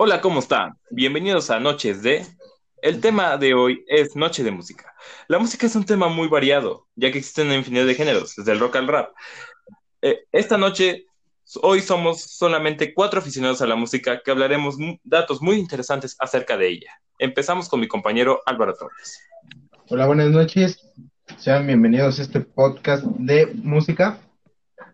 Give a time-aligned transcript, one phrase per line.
[0.00, 0.78] Hola, ¿cómo están?
[0.90, 2.24] Bienvenidos a Noches de...
[2.82, 4.94] El tema de hoy es Noche de Música.
[5.26, 8.60] La música es un tema muy variado, ya que existen infinidad de géneros, desde el
[8.60, 9.12] rock al rap.
[10.00, 11.06] Eh, esta noche,
[11.62, 16.68] hoy somos solamente cuatro aficionados a la música que hablaremos datos muy interesantes acerca de
[16.68, 16.92] ella.
[17.18, 19.20] Empezamos con mi compañero Álvaro Torres.
[19.88, 20.78] Hola, buenas noches.
[21.38, 24.20] Sean bienvenidos a este podcast de música.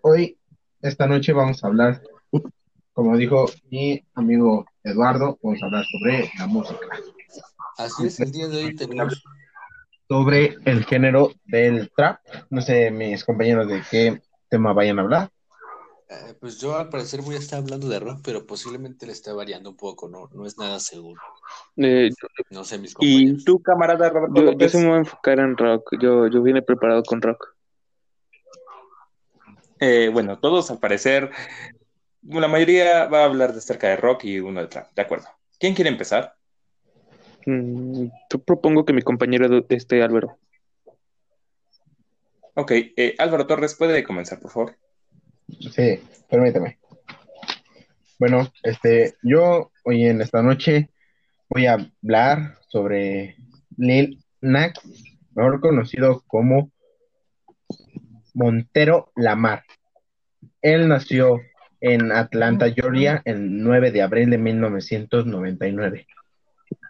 [0.01, 0.39] Hoy,
[0.81, 2.01] esta noche, vamos a hablar,
[2.95, 6.87] como dijo mi amigo Eduardo, vamos a hablar sobre la música.
[7.77, 9.23] Así es, el día de hoy tenemos
[10.09, 12.21] sobre el género del trap.
[12.51, 15.31] No sé, mis compañeros, de qué tema vayan a hablar.
[16.09, 19.33] Eh, pues yo al parecer voy a estar hablando de rock, pero posiblemente le esté
[19.33, 21.21] variando un poco, no, no es nada seguro.
[21.77, 22.11] Eh,
[22.51, 23.41] no sé, mis compañeros.
[23.41, 26.43] ¿Y tú, camarada Roberto yo, yo se me voy a enfocar en rock, yo, yo
[26.43, 27.57] vine preparado con rock.
[29.81, 31.31] Eh, bueno, todos al parecer
[32.29, 35.27] la mayoría va a hablar de acerca de rock y uno de trap, de acuerdo.
[35.59, 36.35] ¿Quién quiere empezar?
[37.47, 40.39] Mm, yo propongo que mi compañero este Álvaro.
[42.55, 44.77] Ok, eh, Álvaro Torres, ¿puede comenzar, por favor?
[45.49, 46.79] Sí, permíteme.
[48.19, 50.91] Bueno, este, yo hoy en esta noche
[51.49, 53.37] voy a hablar sobre
[53.77, 54.73] Lil Nas,
[55.35, 56.71] mejor conocido como
[58.35, 59.65] Montero Lamar.
[60.63, 61.41] Él nació
[61.87, 66.07] en Atlanta, Georgia, el 9 de abril de 1999.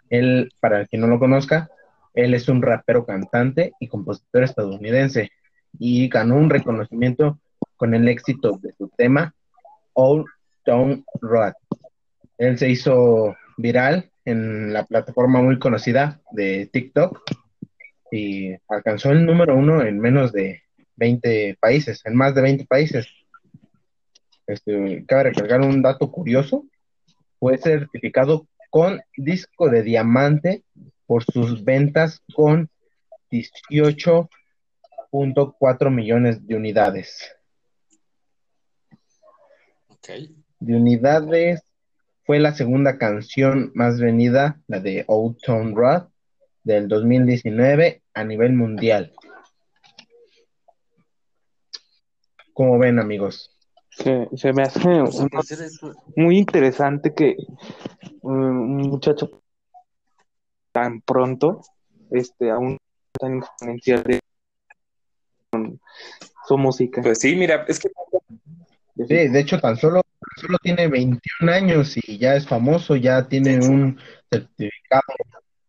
[0.09, 1.69] Él, para el que no lo conozca,
[2.13, 5.31] él es un rapero cantante y compositor estadounidense
[5.77, 7.41] y ganó un reconocimiento
[7.75, 9.35] con el éxito de su tema
[9.91, 10.27] Old
[10.63, 11.55] Town Road.
[12.37, 17.21] Él se hizo viral en la plataforma muy conocida de TikTok
[18.13, 20.61] y alcanzó el número uno en menos de
[20.95, 23.24] 20 países, en más de 20 países.
[24.47, 26.65] Este, cabe recalcar un dato curioso,
[27.39, 30.65] fue certificado con disco de diamante
[31.05, 32.69] por sus ventas con
[33.31, 37.31] 18.4 millones de unidades.
[40.59, 41.63] De unidades
[42.25, 46.07] fue la segunda canción más vendida, la de Old Town Road,
[46.63, 49.13] del 2019 a nivel mundial.
[52.53, 53.54] ¿Cómo ven, amigos?
[53.97, 54.79] Se, se me hace
[56.15, 57.35] muy interesante que
[58.21, 59.41] un muchacho
[60.71, 61.61] tan pronto,
[62.11, 62.77] este, aún
[63.17, 64.19] tan exponencial de
[66.45, 67.01] su música.
[67.01, 67.89] Pues sí, mira, es que
[68.97, 70.01] Sí, de hecho, tan solo,
[70.37, 75.03] solo tiene 21 años y ya es famoso, ya tiene un certificado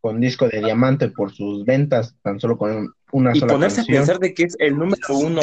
[0.01, 3.97] con disco de diamante por sus ventas, tan solo con una y sola ponerse canción.
[3.97, 5.41] a pensar de que es el número uno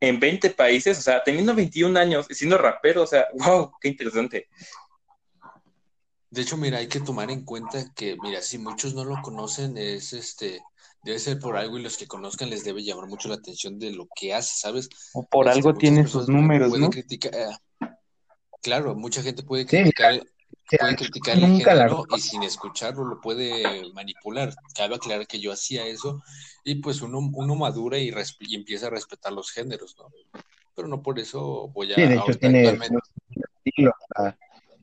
[0.00, 3.88] en 20 países, o sea, teniendo 21 años y siendo rapero, o sea, wow, qué
[3.88, 4.48] interesante.
[6.30, 9.76] De hecho, mira, hay que tomar en cuenta que, mira, si muchos no lo conocen,
[9.76, 10.62] es este,
[11.02, 13.90] debe ser por algo y los que conozcan les debe llamar mucho la atención de
[13.90, 14.88] lo que hace, ¿sabes?
[15.12, 16.90] O por Es algo tiene sus números, pueden ¿no?
[16.90, 17.88] criticar, eh,
[18.62, 20.22] claro, mucha gente puede criticar,
[20.78, 24.54] puede criticar el la- género y sin escucharlo lo puede manipular.
[24.74, 26.22] Cabe aclarar que yo hacía eso
[26.64, 30.06] y pues uno, uno madura y, y empieza a respetar los géneros, ¿no?
[30.74, 32.78] Pero no por eso voy a Sí, de hecho, tiene
[33.64, 33.94] estilos,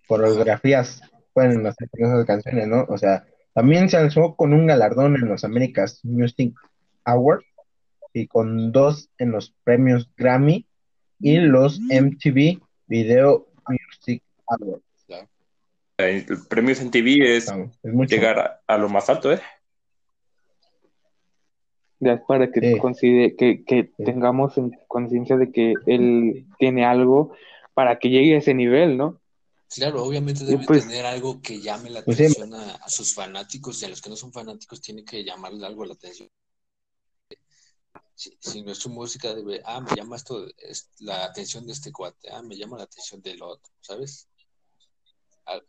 [0.08, 1.02] coreografías
[1.34, 2.86] pueden hacer esas canciones, ¿no?
[2.90, 6.54] O sea, también se alzó con un galardón en los Americas Music
[7.04, 7.46] Awards
[8.14, 10.66] y con dos en los premios Grammy
[11.20, 14.84] y los MTV Video Music Awards.
[15.98, 18.16] El premio en TV es es mucho.
[18.16, 19.42] llegar a, a lo más alto, ¿eh?
[22.00, 22.62] Ya para que,
[23.66, 24.04] que Sí.
[24.06, 27.34] tengamos en conciencia de que él tiene algo
[27.74, 29.20] para que llegue a ese nivel, ¿no?
[29.74, 32.24] Claro, obviamente debe pues- tener algo que llame la Pues sí.
[32.26, 35.66] atención a, a sus fanáticos y a los que no son fanáticos tiene que llamarle
[35.66, 36.30] algo la atención.
[38.14, 41.74] Si, si no es su música, debe, ah, me llama esto, es la atención de
[41.74, 44.28] este cuate, ah, me llama la atención del otro, ¿sabes?
[45.46, 45.60] Ah,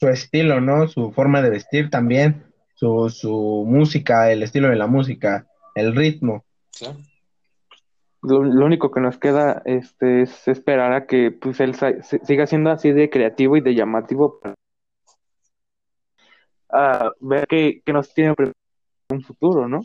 [0.00, 0.86] Su estilo, ¿no?
[0.88, 2.44] Su forma de vestir también,
[2.74, 6.44] su, su música, el estilo de la música, el ritmo.
[6.78, 6.98] claro,
[8.22, 11.74] Lo, lo único que nos queda este, es esperar a que pues, él
[12.24, 14.54] siga siendo así de creativo y de llamativo para
[17.20, 18.34] ver qué, nos tiene
[19.10, 19.84] un futuro, ¿no?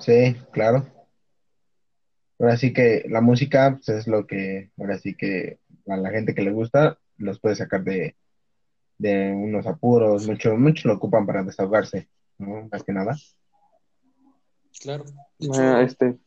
[0.00, 0.86] Sí, claro.
[2.38, 6.34] Ahora sí que la música pues, es lo que, ahora sí que a la gente
[6.34, 8.16] que le gusta los puede sacar de,
[8.98, 12.68] de unos apuros, muchos muchos lo ocupan para desahogarse, ¿no?
[12.70, 13.16] Más que nada.
[14.80, 15.04] claro.
[15.38, 16.18] De Ah, este,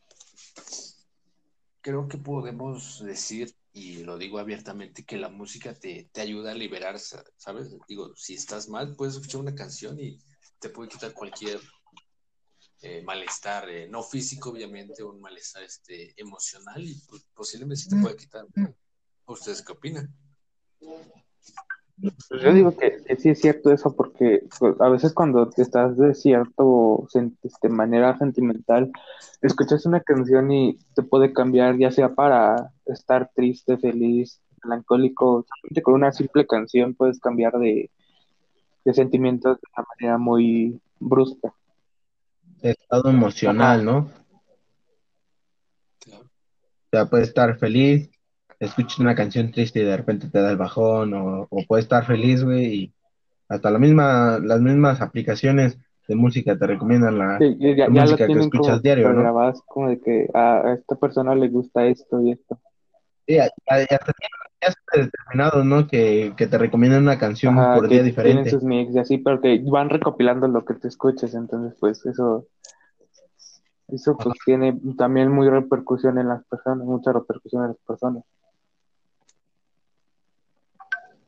[1.82, 6.56] creo que podemos decir y lo digo abiertamente, que la música te, te ayuda a
[6.56, 7.76] liberarse, ¿sabes?
[7.90, 10.18] Digo, si estás mal, puedes escuchar una canción y
[10.60, 11.60] te puede quitar cualquier
[12.81, 17.98] eh, malestar, eh, no físico, obviamente, un malestar este, emocional y pues, posiblemente sí te
[17.98, 18.46] puede quitar.
[19.26, 20.16] ¿Ustedes qué opinan?
[21.98, 26.14] Pues yo digo que, sí es cierto eso, porque pues, a veces cuando estás de
[26.14, 27.08] cierto
[27.44, 28.92] este, manera sentimental,
[29.42, 35.82] escuchas una canción y te puede cambiar, ya sea para estar triste, feliz, melancólico, solamente
[35.82, 37.90] con una simple canción puedes cambiar de,
[38.84, 41.54] de sentimientos de una manera muy brusca.
[42.62, 44.10] Estado emocional, ¿no?
[46.08, 48.10] O sea, puedes estar feliz,
[48.60, 52.06] escuchas una canción triste y de repente te da el bajón, o, o puedes estar
[52.06, 52.94] feliz, güey, y
[53.50, 57.40] hasta la misma, las mismas aplicaciones de música te recomiendan la,
[57.90, 59.22] música que escuchas diario, ¿no?
[59.22, 62.60] Grabadas como de que a esta persona le gusta esto y esto.
[63.28, 63.98] Sí, ya, ya,
[64.62, 65.88] está determinado, ¿no?
[65.88, 68.44] Que, que te recomiendan una canción por día diferente.
[68.44, 72.06] Tienen sus mix y así, pero que van recopilando lo que te escuches, entonces pues
[72.06, 72.48] eso
[73.88, 78.24] eso pues tiene también muy repercusión en las personas, mucha repercusión en las personas.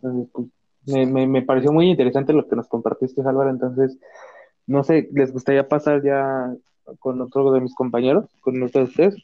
[0.02, 0.14] Pues,
[0.86, 3.50] me, me, pareció muy interesante lo que nos compartiste, Álvaro.
[3.50, 3.98] Entonces,
[4.66, 6.54] no sé, ¿les gustaría pasar ya
[7.00, 9.16] con otro de mis compañeros, con otro de ustedes?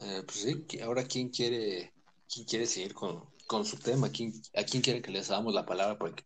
[0.00, 1.92] Eh, pues sí, ahora quién quiere,
[2.32, 5.64] quién quiere seguir con, con su tema, ¿Quién, a quién quiere que les damos la
[5.64, 6.24] palabra porque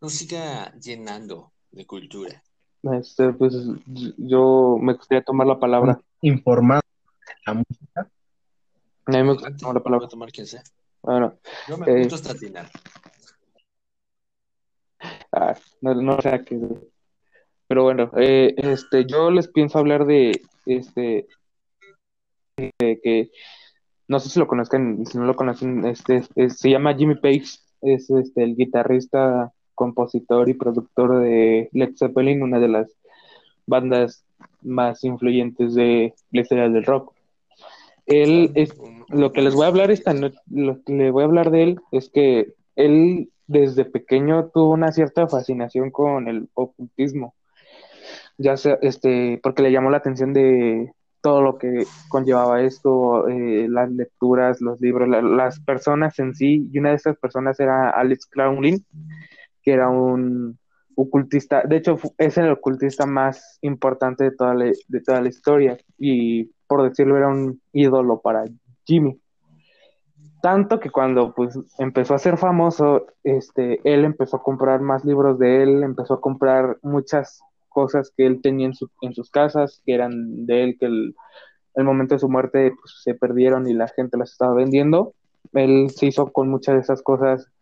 [0.00, 2.42] nos siga llenando de cultura.
[2.82, 3.54] Este, pues
[4.18, 6.00] yo me gustaría tomar la palabra.
[6.20, 6.82] Informado
[7.26, 8.10] de la música.
[9.06, 10.08] A mí me gustaría tomar la palabra.
[10.08, 10.62] tomar quien sea.
[11.02, 11.38] Bueno,
[11.68, 12.34] yo me eh, gusta
[15.32, 16.60] Ah, no, no sé qué.
[17.66, 21.26] Pero bueno, eh, este, yo les pienso hablar de este
[22.56, 23.30] de que
[24.08, 27.46] no sé si lo conozcan, si no lo conocen, este, se llama Jimmy Page,
[27.80, 32.94] es este el guitarrista, compositor y productor de Led Zeppelin, una de las
[33.66, 34.24] bandas
[34.60, 37.14] más influyentes de la historia del rock.
[38.06, 38.74] Él es,
[39.08, 41.62] lo que les voy a hablar esta noche, lo que le voy a hablar de
[41.62, 47.34] él es que él desde pequeño tuvo una cierta fascinación con el ocultismo,
[48.38, 53.68] ya sea, este, porque le llamó la atención de todo lo que conllevaba esto, eh,
[53.68, 58.26] las lecturas, los libros, las personas en sí, y una de esas personas era Alex
[58.26, 58.82] Crowley,
[59.62, 60.58] que era un
[60.96, 65.78] ocultista, de hecho es el ocultista más importante de toda la, de toda la historia,
[65.98, 68.46] y por decirlo era un ídolo para
[68.86, 69.20] Jimmy.
[70.40, 75.38] Tanto que cuando pues empezó a ser famoso, este, él empezó a comprar más libros
[75.38, 78.72] de él, empezó a comprar muchas cosas que él tenía en,
[79.02, 81.14] en sus casas, que eran de él, que el,
[81.74, 85.12] el momento de su muerte pues, se perdieron y la gente las estaba vendiendo.
[85.52, 87.52] Él se hizo con muchas de esas cosas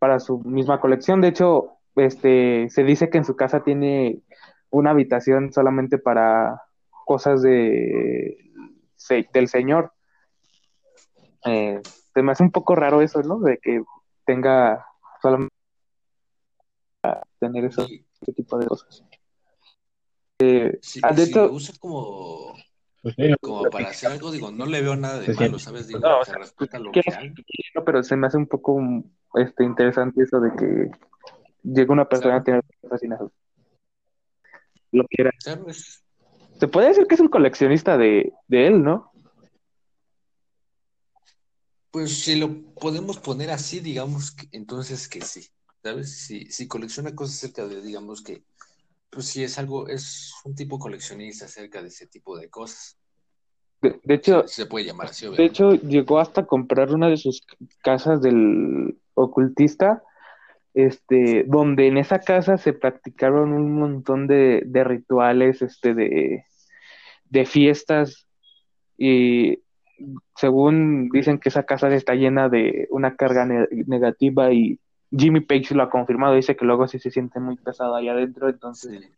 [0.00, 1.20] para su misma colección.
[1.20, 4.22] De hecho, este, se dice que en su casa tiene
[4.70, 6.62] una habitación solamente para
[7.04, 8.45] cosas de,
[9.32, 9.92] del Señor.
[11.44, 11.80] Eh,
[12.14, 13.38] se me hace un poco raro eso, ¿no?
[13.40, 13.82] De que
[14.24, 14.84] tenga
[15.22, 15.54] solamente
[17.38, 17.86] tener eso,
[18.20, 19.04] ese tipo de cosas.
[20.38, 22.54] Eh, ah, de hecho, usa como,
[23.02, 25.86] pues como para hacer algo, digo, no le veo nada de malo, ¿sabes?
[25.86, 27.32] Digo, no, se respeta lo que hay.
[27.74, 28.80] No, pero se me hace un poco
[29.34, 30.90] este, interesante eso de que
[31.62, 33.32] llega una persona a tener fascinación.
[34.92, 35.30] Lo que era.
[36.58, 39.12] Se puede decir que es un coleccionista de, de él, ¿no?
[41.90, 45.48] Pues si lo podemos poner así, digamos que entonces que sí,
[45.82, 46.16] ¿sabes?
[46.16, 48.44] Si, si colecciona cosas acerca de, digamos que,
[49.10, 52.98] pues sí es algo, es un tipo coleccionista acerca de ese tipo de cosas.
[53.80, 55.28] De, hecho, se puede llamar así.
[55.28, 57.42] De hecho, llegó hasta comprar una de sus
[57.82, 60.02] casas del ocultista,
[60.76, 66.44] este, donde en esa casa se practicaron un montón de, de rituales, este, de,
[67.30, 68.26] de fiestas.
[68.98, 69.60] Y
[70.36, 74.78] según dicen que esa casa está llena de una carga negativa y
[75.10, 78.50] Jimmy Page lo ha confirmado, dice que luego sí se siente muy pesado allá adentro,
[78.50, 79.10] entonces...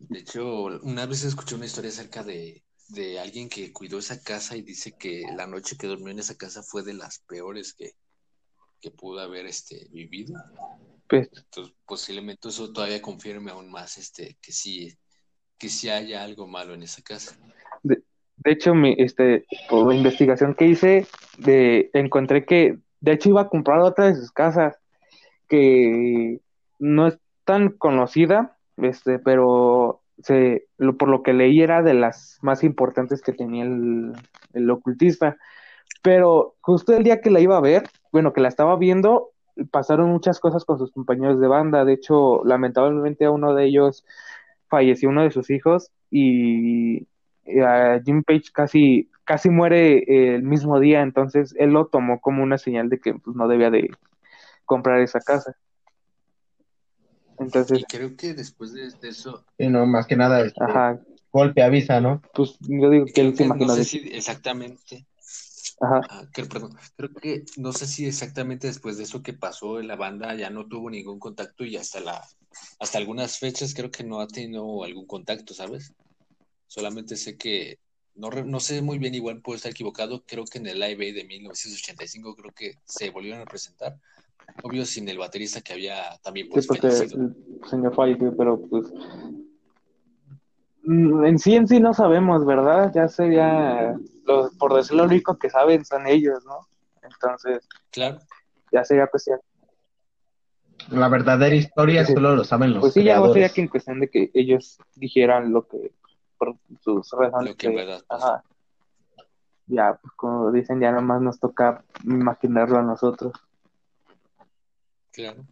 [0.00, 4.54] De hecho, una vez escuché una historia acerca de, de alguien que cuidó esa casa
[4.54, 7.92] y dice que la noche que durmió en esa casa fue de las peores que,
[8.82, 10.34] que pudo haber este, vivido.
[11.08, 14.92] Pues, Entonces, posiblemente eso todavía confirme aún más este, que sí,
[15.56, 17.38] que sí haya algo malo en esa casa.
[17.82, 21.06] De hecho, mi, este, por la investigación que hice,
[21.38, 24.76] de, encontré que, de hecho, iba a comprar otra de sus casas,
[25.48, 26.40] que
[26.80, 32.38] no es tan conocida, este, pero se, lo, por lo que leí era de las
[32.42, 34.12] más importantes que tenía el,
[34.54, 35.36] el ocultista.
[36.02, 39.30] Pero justo el día que la iba a ver, bueno, que la estaba viendo,
[39.70, 41.84] pasaron muchas cosas con sus compañeros de banda.
[41.84, 44.04] De hecho, lamentablemente a uno de ellos
[44.68, 47.06] falleció uno de sus hijos y
[47.62, 51.02] a Jim Page casi, casi muere el mismo día.
[51.02, 53.90] Entonces él lo tomó como una señal de que pues, no debía de
[54.64, 55.56] comprar esa casa.
[57.38, 61.00] Entonces, Y creo que después de, de eso, Sí, no, más que nada, este, ajá,
[61.32, 62.22] golpe avisa, ¿no?
[62.34, 65.06] pues yo digo que él se que no imaginó sé si exactamente,
[65.82, 69.80] Ajá, ah, que- perdón, creo que no sé si exactamente después de eso que pasó
[69.80, 72.22] en la banda ya no tuvo ningún contacto y hasta la,
[72.80, 75.92] hasta algunas fechas creo que no ha tenido algún contacto, ¿sabes?
[76.68, 77.78] Solamente sé que,
[78.14, 81.14] no, no sé muy bien, igual puedo estar equivocado, creo que en el Live Aid
[81.16, 83.98] de 1985 creo que se volvieron a presentar,
[84.62, 87.18] obvio sin el baterista que había también sí, pues porque fallecido.
[87.18, 88.86] el señor falleció, pero pues
[90.84, 92.92] mm, en sí en sí no sabemos, ¿verdad?
[92.94, 96.66] Ya sería, lo- por decir lo único que saben son ellos, ¿no?
[97.02, 98.18] Entonces, Claro,
[98.70, 99.40] ya sería cuestión,
[100.90, 102.12] La verdadera historia Sí.
[102.12, 103.52] solo lo saben los pues sí, ya sería creadores.
[103.52, 105.92] que en cuestión de que ellos dijeran lo que,
[106.38, 108.42] por sus razones lo que verdad ajá,
[109.66, 113.32] ya, pues como dicen, ya nomás nos toca imaginarlo a nosotros.
[115.12, 115.44] Claro.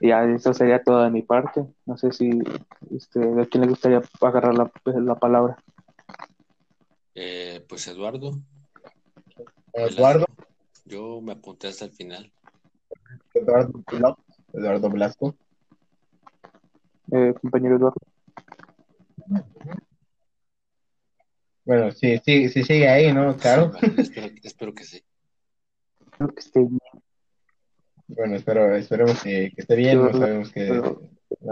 [0.00, 1.64] Y ya eso sería todo de mi parte.
[1.86, 2.30] No sé si
[2.94, 5.56] este, a quién le gustaría agarrar la, la palabra.
[7.68, 8.32] Pues Eduardo,
[9.72, 10.26] Eduardo.
[10.84, 12.32] Yo me apunté hasta el final.
[13.34, 13.82] Eduardo
[14.52, 15.36] Eduardo Velasco.
[17.12, 17.96] Eh, compañero Eduardo.
[21.64, 23.36] Bueno, sí, sí, sí sigue ahí, ¿no?
[23.36, 23.72] Claro.
[23.72, 25.04] Sí, bueno, espero, espero que sí.
[26.00, 26.80] Espero que esté bien.
[28.06, 30.00] Bueno, espero, esperemos que, que esté bien.
[30.00, 31.00] No sabemos que Pero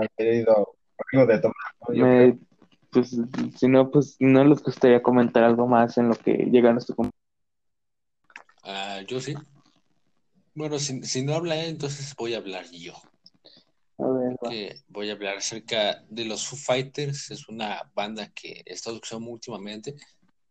[0.00, 0.76] ha querido
[1.12, 1.54] algo de tomar.
[1.88, 1.94] ¿no?
[1.94, 2.38] Yo me, creo.
[2.94, 3.14] Pues,
[3.58, 6.96] si no, pues no les gustaría comentar algo más en lo que llega nuestro.
[8.62, 9.34] Ah, yo sí.
[10.54, 12.94] Bueno, si, si no habla él, entonces voy a hablar yo.
[13.98, 14.36] A ver.
[14.48, 17.30] Que voy a hablar acerca de los Foo Fighters.
[17.30, 19.94] Es una banda que he estado escuchando últimamente.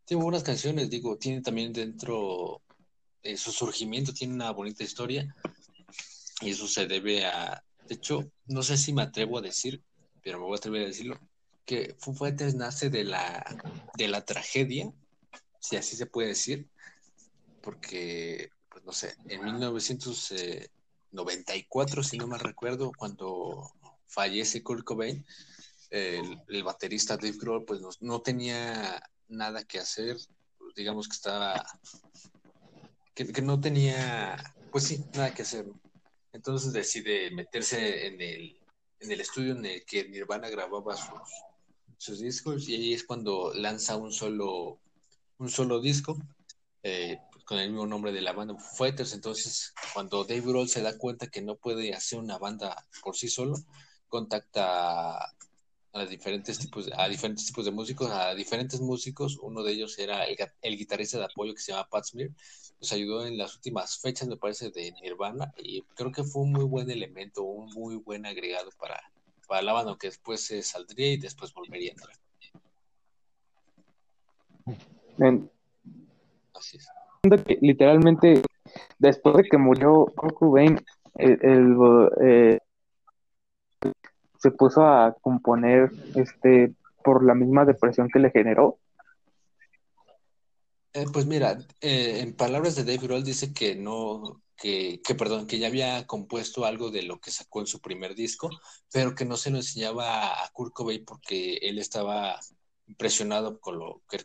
[0.04, 2.62] Tiene buenas canciones, digo, tiene también dentro
[3.22, 5.34] eh, su surgimiento, tiene una bonita historia.
[6.40, 7.64] Y eso se debe a.
[7.88, 9.82] De hecho, no sé si me atrevo a decir,
[10.22, 11.18] pero me voy a atrever a decirlo,
[11.64, 13.44] que Foo Fighters nace de la,
[13.96, 14.92] de la tragedia,
[15.60, 16.68] si así se puede decir,
[17.62, 23.72] porque, pues no sé, en 1994, si no mal recuerdo, cuando
[24.06, 25.24] fallece Kurt Cobain,
[25.90, 30.18] el, el baterista Dave Grohl, pues no, no tenía nada que hacer,
[30.76, 31.64] digamos que estaba,
[33.14, 34.36] que, que no tenía,
[34.70, 35.66] pues sí, nada que hacer.
[36.32, 38.58] Entonces decide meterse en el,
[39.00, 41.30] en el estudio en el que Nirvana grababa sus,
[41.98, 44.80] sus discos y ahí es cuando lanza un solo,
[45.38, 46.16] un solo disco
[46.82, 49.12] eh, con el mismo nombre de la banda Fighters.
[49.12, 53.28] Entonces, cuando Dave Grohl se da cuenta que no puede hacer una banda por sí
[53.28, 53.56] solo,
[54.08, 55.34] contacta a,
[55.94, 59.38] a diferentes tipos, a diferentes tipos de músicos, a diferentes músicos.
[59.40, 62.30] Uno de ellos era el, el guitarrista de apoyo que se llama Pat Smear.
[62.80, 66.52] Nos ayudó en las últimas fechas, me parece, de Nirvana y creo que fue un
[66.52, 69.00] muy buen elemento, un muy buen agregado para,
[69.46, 72.16] para aunque después se saldría y después volvería a entrar.
[75.18, 75.50] En-
[76.54, 76.88] Así es.
[77.44, 78.42] que literalmente
[78.98, 80.36] después de que murió Kurt
[81.16, 81.76] el, el,
[82.20, 82.58] eh,
[84.38, 88.78] se puso a componer este por la misma depresión que le generó
[90.96, 95.46] Eh, pues mira, eh, en palabras de Dave Grohl dice que no, que, que perdón,
[95.48, 98.48] que ya había compuesto algo de lo que sacó en su primer disco,
[98.92, 102.38] pero que no se lo enseñaba a Kurt Cobain porque él estaba
[102.86, 104.24] impresionado con lo que,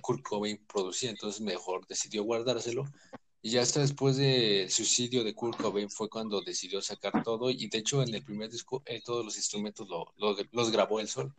[0.00, 2.84] Kurt Cobain producía, entonces mejor decidió guardárselo.
[3.42, 7.68] Y ya hasta después del suicidio de Kurt Cobain fue cuando decidió sacar todo, y
[7.68, 11.08] de hecho en el primer disco él todos los instrumentos lo, lo, los grabó él
[11.08, 11.34] solo.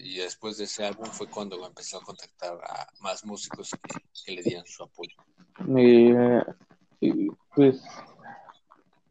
[0.00, 4.32] Y después de ese álbum fue cuando empezó a contactar a más músicos que, que
[4.32, 5.16] le dieran su apoyo.
[5.76, 6.42] Eh,
[7.00, 7.82] y, pues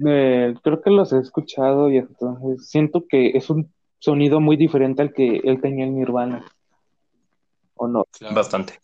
[0.06, 5.04] eh, creo que los he escuchado y entonces siento que es un sonido muy diferente
[5.04, 6.46] al que él tenía en Nirvana.
[7.76, 8.04] ¿O no?
[8.12, 8.36] Claro.
[8.36, 8.80] Bastante.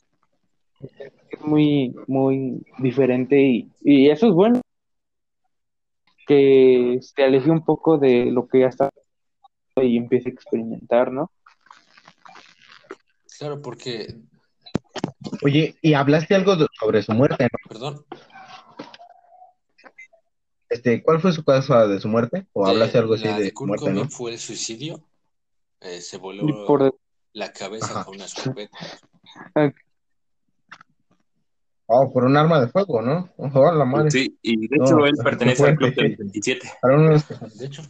[1.29, 4.61] Es muy, muy diferente y, y eso es bueno.
[6.27, 8.89] Que se aleje un poco de lo que ya está
[9.85, 11.31] y empiece a experimentar, ¿no?
[13.37, 14.15] Claro, porque.
[15.43, 17.69] Oye, y hablaste algo de, sobre su muerte, ¿no?
[17.69, 18.05] Perdón.
[20.69, 22.47] Este, ¿cuál fue su causa de su muerte?
[22.53, 24.09] ¿O de, hablaste algo así la de, de Kurt muerte, no?
[24.09, 25.03] fue el suicidio.
[25.81, 26.95] eh, se voló por,
[27.33, 28.05] la cabeza Ajá.
[28.05, 28.77] con una escopeta.
[31.87, 33.29] Oh, por un arma de fuego, ¿no?
[33.37, 34.09] Oh, la madre.
[34.09, 36.71] Sí, y de No, hecho él qué pertenece al club del 27.
[36.81, 37.83] Para unos que- De hecho,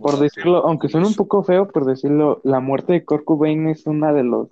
[0.00, 3.68] por decirlo, aunque suene un curioso, poco feo, por decirlo, la muerte de Kurt Cobain
[3.68, 4.48] es una de los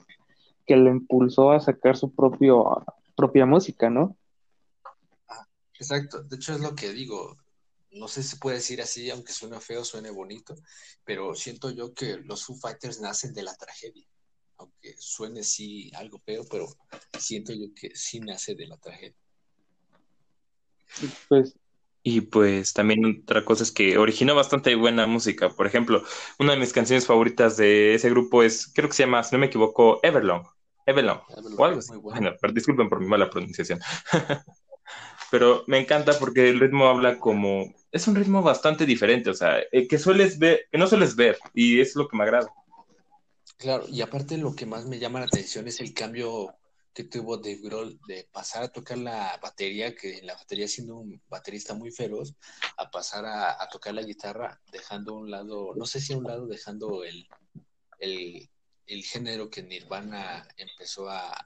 [0.67, 2.85] que lo impulsó a sacar su propio,
[3.17, 4.17] propia música, ¿no?
[5.79, 7.37] Exacto, de hecho es lo que digo.
[7.91, 10.57] No sé si se puede decir así, aunque suene feo, suene bonito,
[11.05, 14.07] pero siento yo que los Foo Fighters nacen de la tragedia.
[14.57, 16.67] Aunque suene sí algo feo, pero
[17.19, 19.17] siento yo que sí nace de la tragedia.
[21.29, 21.55] Pues
[22.07, 25.49] Y pues también otra cosa es que originó bastante buena música.
[25.49, 26.05] Por ejemplo,
[26.39, 29.41] una de mis canciones favoritas de ese grupo es, creo que se llama, si no
[29.41, 30.45] me equivoco, Everlong.
[30.85, 31.21] Everlong.
[31.57, 31.93] O algo así.
[31.93, 32.21] Muy bueno.
[32.21, 33.81] Bueno, pero disculpen por mi mala pronunciación.
[35.31, 37.75] Pero me encanta porque el ritmo habla como...
[37.91, 41.39] Es un ritmo bastante diferente, o sea, eh, que sueles ver, que no sueles ver,
[41.53, 42.53] y es lo que me agrada.
[43.57, 46.55] Claro, y aparte lo que más me llama la atención es el cambio
[46.95, 50.97] que tuvo Dave Grohl de pasar a tocar la batería, que en la batería siendo
[50.97, 52.35] un baterista muy feroz,
[52.79, 56.19] a pasar a, a tocar la guitarra, dejando a un lado, no sé si a
[56.19, 57.27] un lado, dejando el,
[57.99, 58.49] el,
[58.87, 61.37] el género que Nirvana empezó a, a,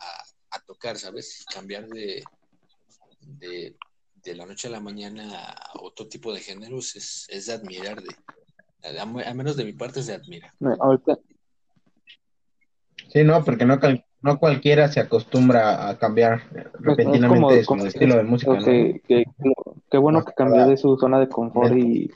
[0.00, 1.44] a- a tocar, ¿sabes?
[1.52, 2.24] Cambiar de,
[3.20, 3.76] de,
[4.24, 8.02] de la noche a la mañana a otro tipo de géneros es, es de admirar,
[8.02, 8.16] de,
[8.98, 10.52] a, a menos de mi parte es de admirar.
[10.80, 11.18] ahorita,
[13.12, 17.66] Sí, no, porque no, cal- no cualquiera se acostumbra a cambiar es repentinamente como, su
[17.66, 18.64] como estilo de música, ¿no?
[18.64, 22.10] que, bueno que cambió de su zona de confort y,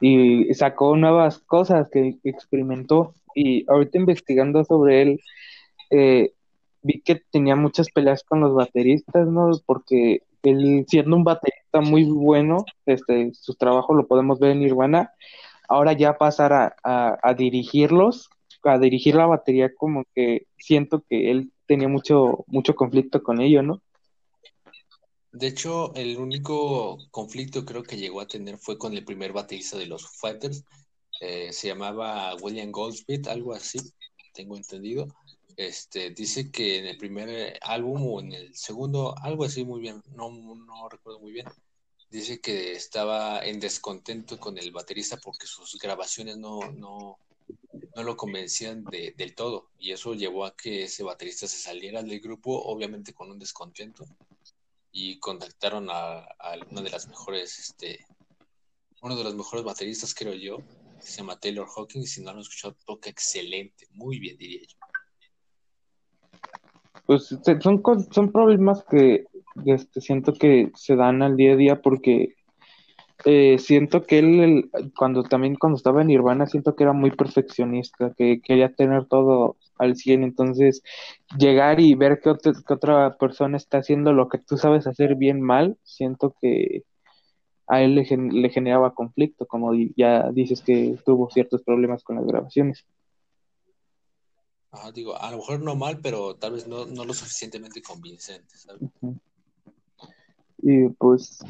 [0.00, 3.14] y sacó nuevas cosas que experimentó.
[3.34, 5.20] Y ahorita investigando sobre él,
[5.90, 6.32] eh,
[6.82, 9.50] vi que tenía muchas peleas con los bateristas, ¿no?
[9.64, 15.12] Porque él, siendo un baterista muy bueno, este, su trabajo lo podemos ver en Nirvana,
[15.68, 18.28] ahora ya pasar a, a, a dirigirlos,
[18.64, 23.62] a dirigir la batería, como que siento que él tenía mucho, mucho conflicto con ello,
[23.62, 23.82] ¿no?
[25.32, 29.78] De hecho, el único conflicto creo que llegó a tener fue con el primer baterista
[29.78, 30.62] de los Fighters.
[31.20, 33.78] Eh, se llamaba William Goldsmith, algo así,
[34.34, 35.08] tengo entendido.
[35.56, 40.02] Este, dice que en el primer álbum o en el segundo, algo así muy bien,
[40.14, 41.46] no, no recuerdo muy bien.
[42.10, 46.60] Dice que estaba en descontento con el baterista porque sus grabaciones no,
[47.96, 49.70] no lo convencían de- del todo.
[49.78, 54.04] Y eso llevó a que ese baterista se saliera del grupo, obviamente con un descontento
[54.92, 58.04] y contactaron a, a una de las mejores, este,
[59.02, 60.58] uno de los mejores bateristas, creo yo,
[61.00, 64.60] que se llama Taylor Hawkins, si no lo han escuchado, toca excelente, muy bien, diría
[64.62, 64.76] yo.
[67.06, 67.82] Pues se- son,
[68.12, 69.26] son problemas que
[69.66, 72.36] este, siento que se dan al día a día porque
[73.24, 77.10] eh, siento que él, el- cuando también cuando estaba en Nirvana, siento que era muy
[77.10, 80.82] perfeccionista, que quería tener todo al 100, entonces
[81.38, 85.16] llegar y ver que, otra que otra persona está haciendo lo que tú sabes hacer
[85.16, 86.84] bien mal, siento que
[87.66, 92.16] a él le, gen- le generaba conflicto, como ya dices que tuvo ciertos problemas con
[92.16, 92.84] las grabaciones.
[94.70, 98.56] Ajá, digo, a lo mejor no mal, pero tal vez no, no lo suficientemente convincente,
[98.56, 98.82] ¿sabes?
[100.62, 101.40] Y pues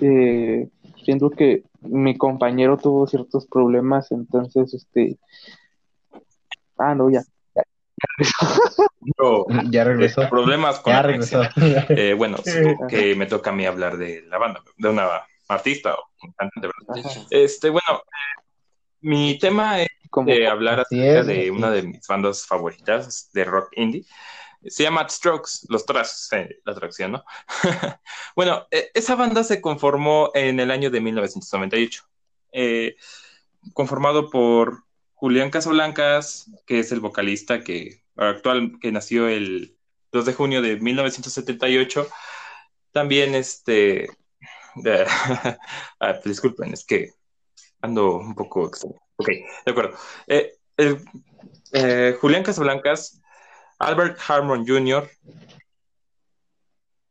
[0.00, 0.68] eh,
[1.02, 5.18] siento que mi compañero tuvo ciertos problemas, entonces este
[6.76, 7.22] ah no ya
[9.70, 10.22] Ya regresó.
[10.22, 11.42] eh, problemas con Ya regresó.
[11.88, 15.08] Eh, bueno, supongo que me toca a mí hablar de la banda, de una
[15.48, 16.68] artista o un cantante,
[17.30, 18.02] Este, bueno,
[19.00, 23.44] mi tema es como de hablar acerca es, de una de mis bandas favoritas de
[23.44, 24.04] rock indie.
[24.66, 26.28] Se llama Strokes, los trazos,
[26.64, 27.24] la traducción, ¿no?
[28.36, 32.04] bueno, eh, esa banda se conformó en el año de 1998,
[32.52, 32.96] eh,
[33.72, 39.76] conformado por Julián Casablancas, que es el vocalista que actual, que nació el
[40.12, 42.08] 2 de junio de 1978.
[42.92, 44.08] También este,
[46.00, 47.12] ah, disculpen, es que
[47.80, 48.96] ando un poco extraño.
[49.16, 49.28] Ok,
[49.66, 49.96] de acuerdo.
[50.26, 50.52] Eh,
[51.72, 53.20] eh, Julián Casablancas,
[53.78, 55.08] Albert Harmon Jr.,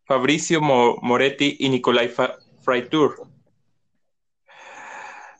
[0.05, 2.13] Fabricio Mo- Moretti y Nicolai
[2.63, 3.27] Freitur.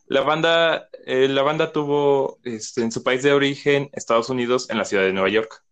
[0.07, 4.77] La banda, eh, la banda tuvo este, en su país de origen, Estados Unidos, en
[4.77, 5.63] la ciudad de Nueva York.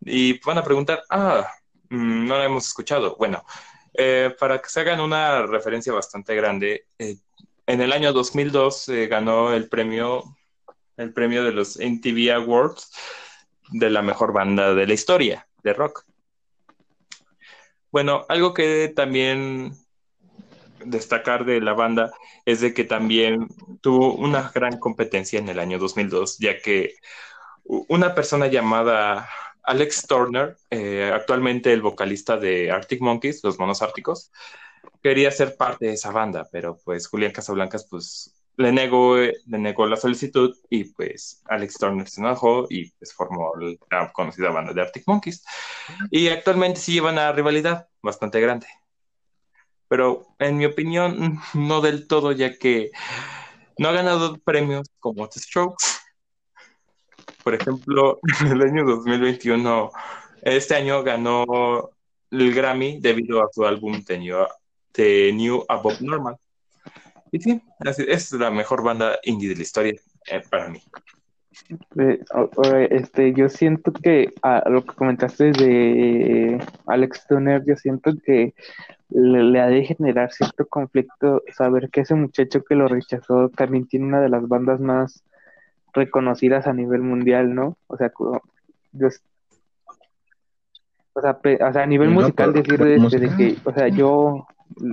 [0.00, 1.48] Y van a preguntar, ah,
[1.88, 3.16] mm, no la hemos escuchado.
[3.16, 3.44] Bueno,
[3.94, 7.16] eh, para que se hagan una referencia bastante grande, eh,
[7.66, 10.22] en el año 2002 eh, ganó el premio,
[10.96, 12.90] el premio de los MTV Awards
[13.70, 16.04] de la mejor banda de la historia de rock.
[17.90, 19.72] Bueno, algo que también
[20.84, 22.12] destacar de la banda
[22.44, 23.48] es de que también
[23.80, 26.94] tuvo una gran competencia en el año 2002, ya que
[27.64, 29.28] una persona llamada
[29.62, 34.30] Alex Turner, eh, actualmente el vocalista de Arctic Monkeys, los monos árticos,
[35.02, 39.86] quería ser parte de esa banda, pero pues Julián Casablancas pues le negó, le negó
[39.86, 43.52] la solicitud y pues Alex Turner se enojó y pues formó
[43.90, 45.44] la conocida banda de Arctic Monkeys.
[46.10, 48.66] Y actualmente sí llevan una rivalidad bastante grande.
[49.88, 52.90] Pero en mi opinión, no del todo, ya que
[53.78, 55.84] no ha ganado premios como The Strokes.
[57.44, 59.90] Por ejemplo, en el año 2021,
[60.42, 61.90] este año ganó
[62.30, 64.36] el Grammy debido a su álbum The New,
[64.92, 66.36] The New Above Normal.
[67.32, 67.62] Y sí,
[68.08, 69.94] es la mejor banda indie de la historia
[70.30, 70.80] eh, para mí.
[72.90, 78.54] Este, yo siento que a lo que comentaste de Alex Turner, yo siento que
[79.08, 84.06] le, ha de generar cierto conflicto saber que ese muchacho que lo rechazó también tiene
[84.06, 85.24] una de las bandas más
[85.92, 87.76] reconocidas a nivel mundial, ¿no?
[87.86, 88.12] O sea,
[88.92, 89.08] yo,
[91.14, 91.38] o sea,
[91.82, 94.46] a nivel musical decir de, que, o sea, yo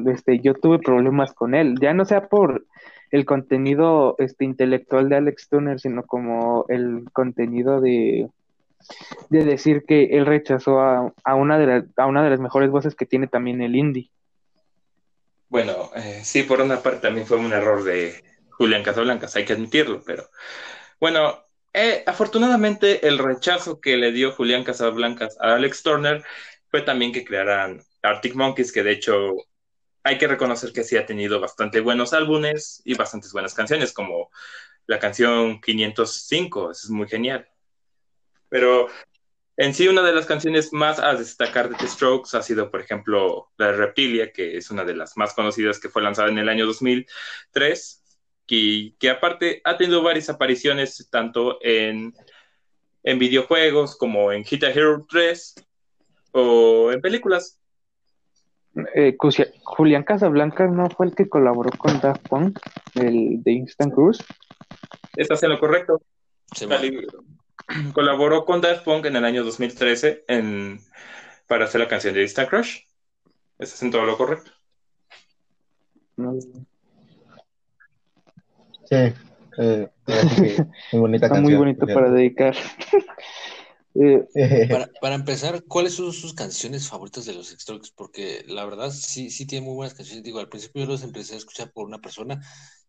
[0.07, 2.65] este, yo tuve problemas con él, ya no sea por
[3.11, 8.27] el contenido este, intelectual de Alex Turner, sino como el contenido de,
[9.29, 12.95] de decir que él rechazó a, a, una de a una de las mejores voces
[12.95, 14.09] que tiene también el indie.
[15.47, 18.15] Bueno, eh, sí, por una parte también fue un error de
[18.49, 20.27] Julián Casablancas, hay que admitirlo, pero
[20.99, 26.23] bueno, eh, afortunadamente el rechazo que le dio Julián Casablancas a Alex Turner
[26.69, 29.35] fue también que crearan Arctic Monkeys, que de hecho
[30.03, 34.29] hay que reconocer que sí ha tenido bastante buenos álbumes y bastantes buenas canciones, como
[34.85, 37.47] la canción 505, es muy genial.
[38.49, 38.89] Pero
[39.55, 42.81] en sí, una de las canciones más a destacar de The Strokes ha sido, por
[42.81, 46.49] ejemplo, la Reptilia, que es una de las más conocidas que fue lanzada en el
[46.49, 48.03] año 2003,
[48.55, 52.13] y que aparte ha tenido varias apariciones tanto en,
[53.01, 55.55] en videojuegos como en Guitar Hero 3
[56.33, 57.59] o en películas.
[58.95, 59.15] Eh,
[59.63, 62.59] Julián Casablanca no fue el que colaboró con Daft Punk,
[62.95, 64.23] el de Instant Cruise.
[65.15, 66.01] Estás en lo correcto.
[67.93, 70.79] colaboró con Daft Punk en el año 2013 en,
[71.47, 72.79] para hacer la canción de Instant Crush.
[73.59, 74.51] Estás en todo lo correcto.
[78.85, 79.13] Sí,
[79.57, 79.89] eh,
[80.91, 82.55] muy bonita Está muy bonito para dedicar.
[83.95, 84.27] Eh,
[85.01, 87.91] para, empezar, ¿cuáles son sus canciones favoritas de los Strokes?
[87.95, 90.23] Porque la verdad sí, sí tiene muy buenas canciones.
[90.23, 92.41] Digo, al principio yo los empecé a escuchar por una persona,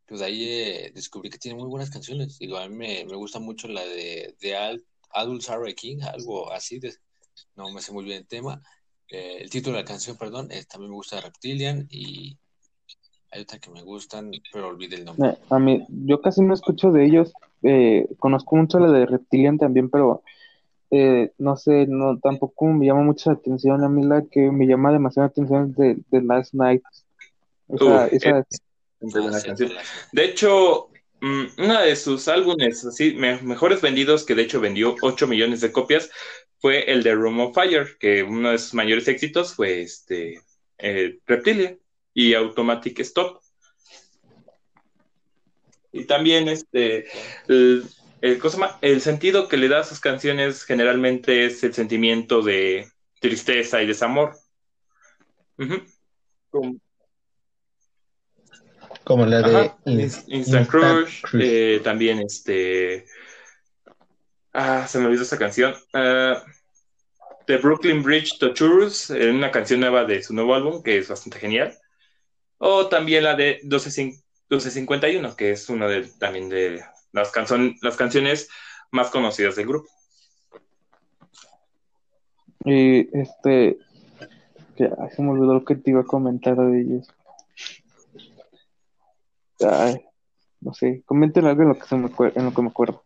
[0.07, 2.39] pero de ahí eh, descubrí que tiene muy buenas canciones.
[2.39, 6.95] Digo, a mí me, gusta mucho la de, de Adult Are King, algo así, de,
[7.57, 8.63] no me sé muy bien el tema.
[9.09, 12.39] Eh, el título de la canción, perdón, también me gusta Reptilian y
[13.31, 15.37] hay otra que me gustan, pero olvidé el nombre.
[15.51, 17.33] a mí, yo casi no escucho de ellos.
[18.19, 20.23] conozco mucho la de Reptilian también, pero
[20.91, 23.83] eh, no sé, no tampoco me llama mucha atención.
[23.83, 26.83] A mí la que me llama demasiada atención es de, Last Night.
[30.13, 30.89] de hecho,
[31.21, 35.73] mm, una de sus álbumes así mejores vendidos, que de hecho vendió 8 millones de
[35.73, 36.11] copias,
[36.59, 40.41] fue el de Room of Fire, que uno de sus mayores éxitos fue este
[40.79, 41.77] eh, Reptilia
[42.15, 43.41] y Automatic Stop.
[45.93, 47.07] Y también este
[47.49, 47.85] el,
[48.25, 48.41] el,
[48.81, 52.89] el sentido que le da a sus canciones generalmente es el sentimiento de
[53.21, 54.35] tristeza y desamor.
[59.05, 59.73] como, la de
[60.29, 63.05] Instant, Crush, eh, también este...
[64.55, 65.75] Ah, se me olvidó esta canción.
[65.93, 66.39] Uh,
[67.47, 71.39] The Brooklyn Bridge to Churros, una canción nueva de su nuevo álbum, que es bastante
[71.39, 71.77] genial.
[72.57, 76.83] O también la de 1251, que es una de, también de
[77.15, 77.33] las,
[77.81, 78.49] las canciones
[78.91, 79.89] más conocidas del grupo.
[82.65, 83.79] Y este,
[84.77, 87.09] que, se me olvidó lo que te iba a comentar de ellos.
[90.61, 93.05] no sé, comenten algo en lo que, se me, en lo que me acuerdo.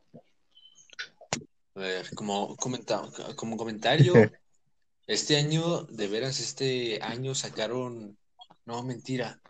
[1.75, 4.15] A ver, como, como comentario,
[5.07, 8.17] este año, de veras, este año sacaron,
[8.65, 9.41] no, mentira,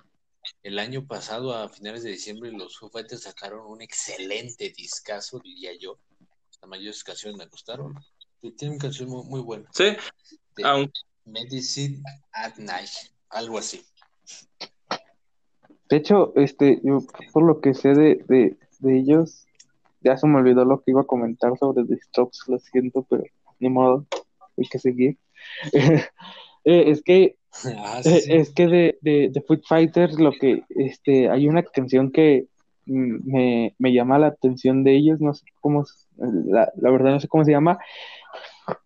[0.63, 5.71] el año pasado, a finales de diciembre, los Foo Fighters sacaron un excelente discazo, diría
[5.79, 5.99] yo.
[6.61, 7.95] La mayoría de sus canciones me gustaron.
[8.43, 9.69] Y tiene una canción muy, buena.
[9.73, 9.97] Sí.
[11.25, 12.91] Medicine at Night,
[13.31, 13.85] algo así.
[15.89, 17.01] De hecho, este, yo
[17.33, 19.47] por lo que sé de, de, de ellos,
[20.01, 23.25] ya se me olvidó lo que iba a comentar sobre The Strokes, lo siento, pero
[23.59, 24.07] ni modo,
[24.57, 25.19] hay que seguir.
[26.71, 28.23] Eh, es que Ah, sí, Eh.
[28.41, 32.45] Es que de, de, de Foot Fighters, lo que, este, hay una canción que
[32.87, 35.85] mm, me, me llama la atención de ellos, no sé cómo,
[36.19, 37.79] la, la verdad no sé cómo se llama,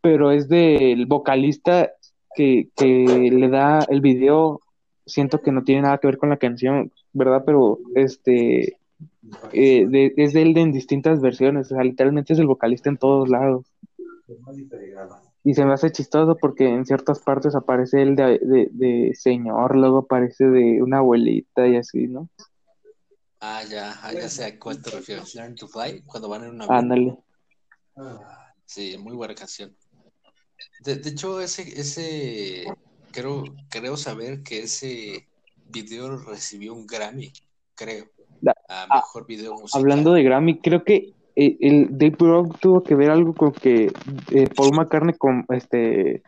[0.01, 1.91] pero es del vocalista
[2.35, 4.61] que, que le da el video,
[5.07, 7.43] siento que no tiene nada que ver con la canción, ¿verdad?
[7.45, 8.77] Pero, este,
[9.53, 12.97] eh, de- es de él en distintas versiones, o sea, literalmente es el vocalista en
[12.97, 13.67] todos lados.
[15.45, 19.77] Y se me hace chistoso porque en ciertas partes aparece él de, de, de señor,
[19.77, 22.29] luego aparece de una abuelita y así, ¿no?
[23.41, 25.35] Ah, ya, ah, ya sé a cuál te refieres.
[25.35, 26.77] Learn to Fly, cuando van en un avión.
[26.77, 27.19] Ándale.
[28.67, 29.77] Sí, muy buena canción.
[30.85, 32.65] De, de hecho, ese, ese,
[33.11, 35.27] creo, creo saber que ese
[35.67, 37.33] video recibió un Grammy,
[37.75, 38.07] creo,
[38.69, 39.81] a ah, mejor video musical.
[39.81, 43.93] Hablando de Grammy, creo que eh, el Dave Grohl tuvo que ver algo con que
[44.31, 46.23] eh, Paul McCartney con, este,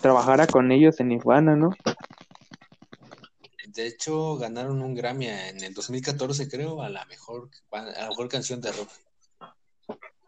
[0.00, 1.70] trabajara con ellos en Nirvana, ¿no?
[3.66, 8.28] De hecho, ganaron un Grammy en el 2014, creo, a la mejor, a la mejor
[8.28, 8.88] canción de rock.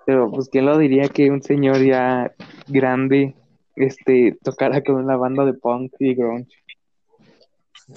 [0.06, 2.32] Pero pues quién lo diría que un señor ya
[2.68, 3.34] grande
[3.76, 6.61] este tocara con una banda de punk y grunge.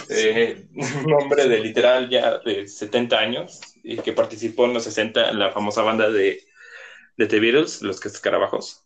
[0.10, 0.68] Eh,
[1.06, 5.40] un hombre de literal ya de 70 años y que participó en los 60 en
[5.40, 6.42] la famosa banda de,
[7.18, 8.82] de The Beatles, Los que escarabajos.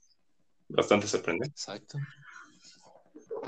[0.68, 1.52] Bastante sorprendente.
[1.52, 1.98] Exacto.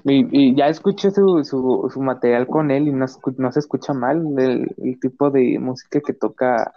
[0.03, 4.23] Y, y ya escuché su, su, su material con él y no, se escucha mal.
[4.37, 6.73] El, el tipo de música que toca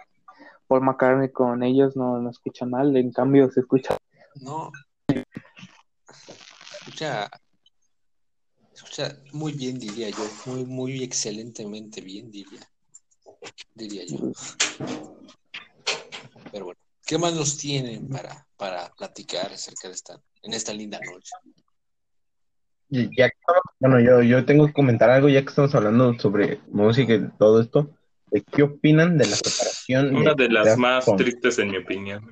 [0.67, 2.95] Paul McCartney con ellos no, no escucha mal.
[2.95, 3.97] En cambio, se escucha.
[4.41, 4.71] No.
[6.81, 7.29] Escucha,
[8.75, 10.27] escucha muy bien, diría yo.
[10.45, 12.59] Muy, muy excelentemente bien, diría.
[13.73, 14.31] Diría yo.
[16.51, 20.99] Pero bueno, ¿qué más nos tienen para, para platicar acerca de esta, en esta linda
[20.99, 21.31] noche?
[22.89, 23.31] Ya
[23.79, 27.59] bueno, yo, yo tengo que comentar algo ya que estamos hablando sobre música y todo
[27.61, 27.89] esto.
[28.31, 31.17] ¿De ¿Qué opinan de la separación Una de las Daft más Punk?
[31.17, 32.29] tristes en mi opinión.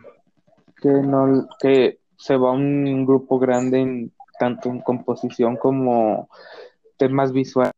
[0.82, 6.28] que no que se va un grupo grande en tanto en composición como
[6.98, 7.74] temas visuales.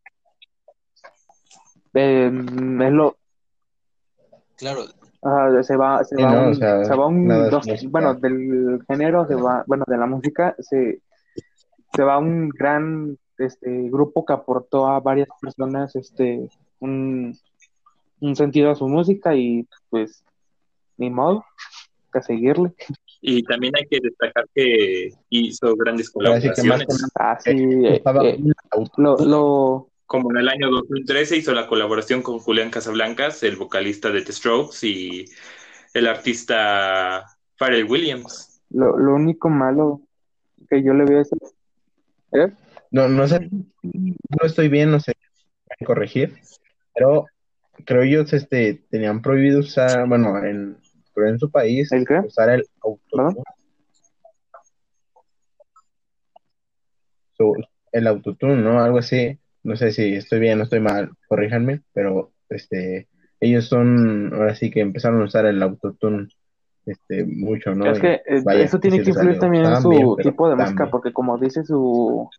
[1.94, 3.16] Eh, es lo,
[4.58, 4.84] Claro,
[5.64, 8.84] se va, se Sí, va no, un, o sea, se va un dos- bueno, del
[8.88, 11.02] género se va, bueno, de la música se,
[11.94, 17.38] se va un gran este grupo que aportó a varias personas este un,
[18.22, 20.24] un sentido a su música y pues
[20.98, 21.44] ni modo
[22.16, 22.74] que seguirle.
[23.22, 26.88] Y también hay que destacar que hizo grandes colaboraciones.
[27.16, 28.44] Así eh, eh,
[30.06, 34.32] Como en el año 2013 hizo la colaboración con Julián Casablancas, el vocalista de The
[34.32, 35.26] Strokes, y
[35.94, 37.26] el artista
[37.58, 38.62] Pharrell Williams.
[38.70, 40.02] Lo, lo único malo
[40.70, 41.30] que yo le veo es
[42.34, 42.52] ¿eh?
[42.92, 43.50] No, no sé,
[43.82, 45.14] no estoy bien, no sé,
[45.86, 46.36] corregir,
[46.94, 47.26] pero
[47.84, 50.78] creo ellos este, tenían prohibido usar, bueno, en,
[51.16, 52.20] pero en su país, ¿El qué?
[52.20, 53.44] usar el autotune.
[57.92, 58.84] El autotune, ¿no?
[58.84, 59.40] Algo así.
[59.64, 63.08] No sé si estoy bien o estoy mal, corríjanme, pero este,
[63.40, 66.28] ellos son, ahora sí que empezaron a usar el autotune
[66.86, 67.88] este, mucho, ¿no?
[67.88, 70.56] Es que Y eh, vaya, eso tiene que influir también en su bien, tipo de
[70.56, 70.92] música, bien.
[70.92, 72.30] porque como dice su,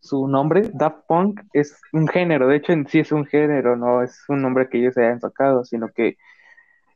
[0.00, 4.02] su nombre, Daft Punk es un género, de hecho en sí es un género, no
[4.02, 6.16] es un nombre que ellos hayan sacado, sino que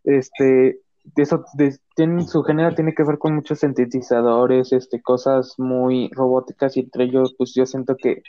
[0.05, 0.79] este
[1.14, 6.77] eso de- tienen, su género tiene que ver con muchos sintetizadores, este, cosas muy robóticas
[6.77, 8.23] y entre ellos pues yo siento que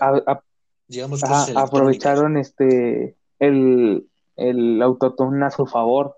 [0.00, 0.42] a- a-
[0.88, 1.22] digamos
[1.56, 6.16] aprovecharon este el, el autotune a su favor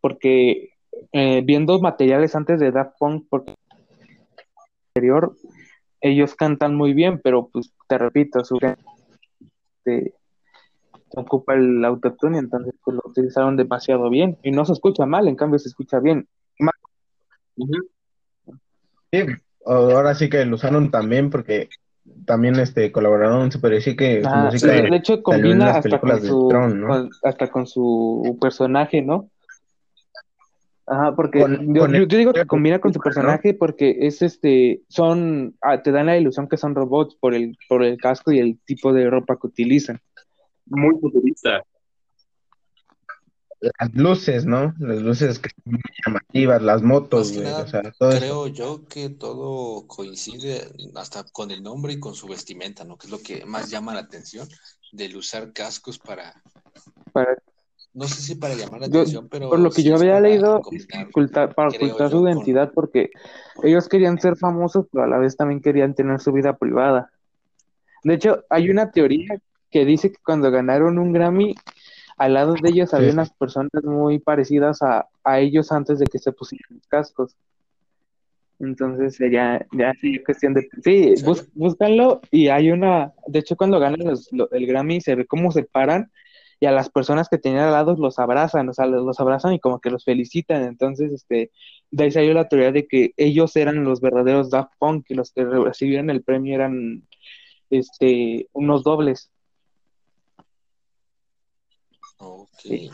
[0.00, 0.70] porque
[1.12, 3.54] eh, viendo materiales antes de Daft Punk porque
[4.94, 5.34] anterior
[6.00, 8.58] ellos cantan muy bien pero pues te repito su
[9.86, 10.14] este,
[11.16, 15.36] ocupa el autotune entonces pues lo utilizaron demasiado bien y no se escucha mal en
[15.36, 16.26] cambio se escucha bien
[19.10, 19.18] Sí,
[19.66, 21.68] ahora sí que lo usaron también porque
[22.24, 26.00] también este colaboraron, se podría decir que su Ah, música de, de hecho combina hasta
[26.00, 26.86] con su Tron, ¿no?
[26.88, 29.30] con- hasta con su personaje, ¿no?
[30.86, 33.04] Ajá, porque Con- yo, con yo- el- yo digo que combina con su ¿no?
[33.04, 37.56] personaje porque es este, son, ah, te dan la ilusión que son robots por el,
[37.68, 40.00] por el casco y el tipo de ropa que utilizan.
[40.66, 41.62] Muy futurista.
[43.60, 44.74] Las luces, ¿no?
[44.80, 48.10] Las luces que son muy llamativas, las motos, Más que güey, nada, o sea, todo
[48.10, 48.18] eso.
[48.18, 52.96] creo yo que todo coincide hasta con el nombre y con su vestimenta, ¿no?
[52.96, 54.48] Que es lo que más llama la atención
[54.90, 56.42] del usar cascos para,
[57.12, 57.36] Para,
[57.94, 60.18] no sé si para llamar la Yo- atención, pero por lo que sí yo había
[60.18, 61.06] leído, combinar.
[61.08, 63.10] ocultar- para ocultar su con- identidad porque
[63.62, 67.12] ellos querían ser famosos, pero a la vez también querían tener su vida privada.
[68.02, 69.38] De hecho, hay una teoría
[69.72, 71.54] que dice que cuando ganaron un Grammy,
[72.18, 73.14] al lado de ellos había Sí.
[73.14, 77.34] unas personas muy parecidas a, a ellos antes de que se pusieran los cascos.
[78.60, 80.68] Entonces sería ya sí, cuestión de...
[80.84, 81.24] Sí, ¿Sí?
[81.24, 83.12] bus- búscanlo y hay una...
[83.26, 86.12] De hecho, cuando ganan los- lo- el Grammy se ve cómo se paran
[86.60, 89.52] y a las personas que tenían al lado los abrazan, o sea, los, los abrazan
[89.54, 90.62] y como que los felicitan.
[90.62, 91.50] Entonces, este,
[91.90, 95.32] de ahí salió la teoría de que ellos eran los verdaderos Daft Punk y los
[95.32, 97.02] que recibieron el premio eran
[97.68, 99.31] este, unos dobles.
[102.18, 102.48] Ok.
[102.62, 102.90] Sí.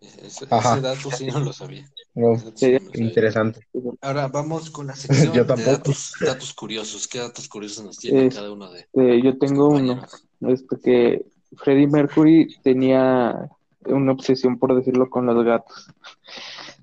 [0.00, 0.72] Ese, Ajá.
[0.74, 1.86] ese dato sí no lo sabía.
[2.14, 3.04] Wow, Ese dato sí no lo sabía.
[3.08, 3.66] interesante.
[4.00, 7.06] Ahora vamos con la sección Yo de datos, datos curiosos.
[7.06, 10.02] ¿Qué datos curiosos nos tiene Es- cada uno de Eh, yo tengo uno.
[10.48, 13.50] este que Freddie Mercury tenía
[13.86, 15.88] una obsesión, por decirlo, con los gatos.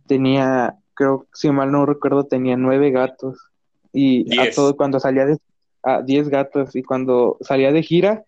[0.08, 3.38] Tenía, creo, si mal no recuerdo, tenía nueve gatos.
[3.94, 5.38] Y a todo, cuando salía de,
[5.84, 8.24] a diez gatos, y cuando salía de gira,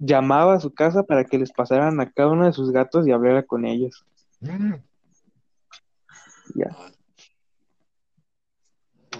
[0.00, 3.12] llamaba a su casa para que les pasaran a cada uno de sus gatos y
[3.12, 4.04] hablara con ellos.
[6.54, 6.68] Ya.
[6.70, 6.90] Ah,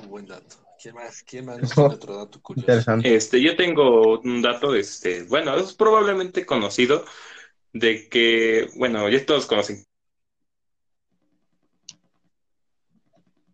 [0.03, 0.57] Un buen dato.
[0.83, 1.23] ¿Quién más?
[1.23, 2.67] ¿Quién más nos tiene otro dato curioso?
[2.67, 3.15] Interesante.
[3.15, 7.05] Este, yo tengo un dato, este, bueno, es probablemente conocido
[7.75, 9.85] de que, bueno, ya todos conocen.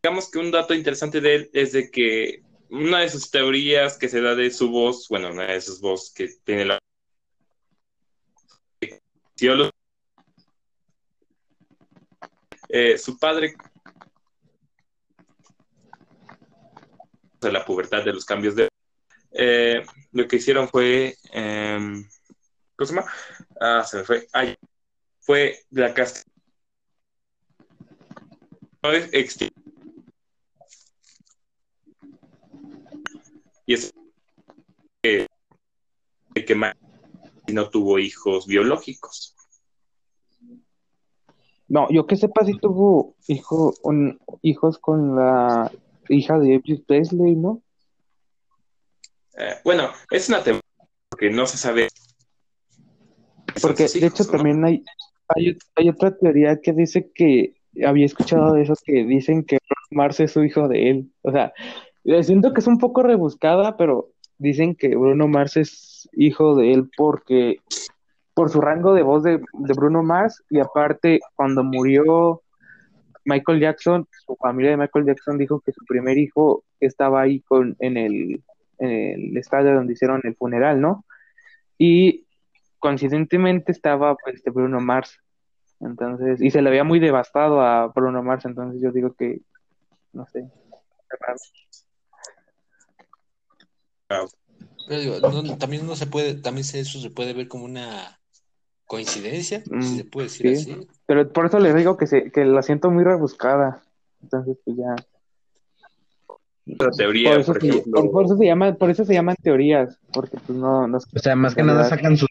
[0.01, 4.09] Digamos que un dato interesante de él es de que una de sus teorías que
[4.09, 6.79] se da de su voz, bueno, una de sus voz que tiene la
[12.69, 13.55] Eh, su padre
[17.41, 18.69] de la pubertad de los cambios de
[19.33, 21.79] eh, lo que hicieron fue eh,
[22.77, 23.13] ¿cómo se llama?
[23.61, 24.27] Ah, se me fue.
[24.33, 24.57] Ay,
[25.21, 26.23] fue la casa
[28.83, 29.11] no es
[33.67, 33.93] y es
[35.03, 35.27] que,
[36.35, 36.55] que
[37.49, 39.35] Ma- no tuvo hijos biológicos.
[41.69, 45.73] No, yo que sepa si tuvo hijo, un- hijos con la
[46.09, 47.63] hija de Elvis Presley, ¿no?
[49.37, 50.63] Eh, bueno, es una teoría
[51.11, 51.89] porque no se sabe.
[53.61, 54.31] Porque de hecho no.
[54.31, 54.85] también hay,
[55.29, 59.59] hay, hay otra teoría que dice que había escuchado de eso que dicen que
[59.91, 61.13] Mars es su hijo de él.
[61.23, 61.53] O sea,
[62.05, 66.73] eh, siento que es un poco rebuscada, pero dicen que Bruno Mars es hijo de
[66.73, 67.61] él porque
[68.35, 72.43] por su rango de voz de, Bruno Mars y aparte cuando murió
[73.25, 77.77] Michael Jackson, su familia de Michael Jackson dijo que su primer hijo estaba ahí con
[77.81, 78.43] en el
[78.79, 78.91] en
[79.31, 81.05] el estadio donde hicieron el funeral, ¿no?
[81.79, 82.27] Y
[82.79, 85.19] coincidentemente estaba este Bruno Mars.
[85.81, 89.41] Entonces, y se le veía muy devastado a Bruno Mars, entonces yo digo que,
[90.13, 90.49] no sé.
[94.09, 98.19] Pero digo, no- también no se puede, también eso se puede ver como una
[98.87, 100.73] coincidencia, Mm, si se puede decir sí.
[100.73, 100.89] así.
[101.07, 103.83] Pero por eso les digo que, se, que la siento muy rebuscada.
[104.23, 104.95] Entonces, pues ya.
[106.75, 109.37] Otra teoría, Por eso, por se, por, por eso se llaman, por eso se llaman
[109.41, 112.29] teorías, porque pues no, no O sea, más que nada sacan sus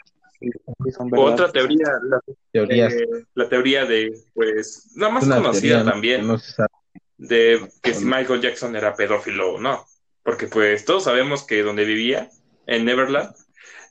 [1.10, 1.34] verdad.
[1.34, 2.20] otra teoría, la,
[2.54, 5.92] eh, la teoría de, pues, la más una conocida teoría, ¿no?
[5.92, 6.70] también, no sabe.
[7.18, 9.86] de que si Michael Jackson era pedófilo o no.
[10.26, 12.32] Porque pues todos sabemos que donde vivía,
[12.66, 13.36] en Neverland,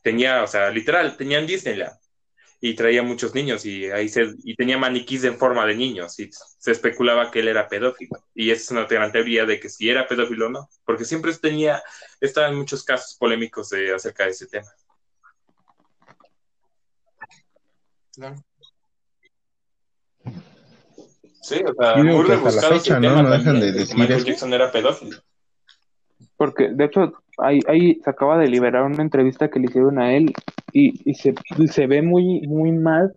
[0.02, 1.96] tenía, o sea, literal, tenían Disneyland.
[2.60, 6.30] Y traía muchos niños y ahí se, y tenía maniquís en forma de niños y
[6.32, 8.18] se especulaba que él era pedófilo.
[8.34, 10.68] Y esa es una gran teoría de que si era pedófilo o no.
[10.84, 11.80] Porque siempre tenía,
[12.20, 14.68] estaban muchos casos polémicos de, acerca de ese tema.
[21.42, 23.08] Sí, o sea, Yo digo muy que hasta la rebuscado fecha, ese ¿no?
[23.08, 24.26] tema No dejan de decir Michael eso.
[24.26, 25.22] Jackson era pedófilo.
[26.36, 30.14] Porque, de hecho, ahí, ahí se acaba de liberar una entrevista que le hicieron a
[30.14, 30.32] él
[30.72, 31.34] y, y se,
[31.70, 33.12] se ve muy, muy mal